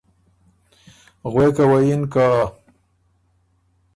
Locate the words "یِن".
1.87-2.01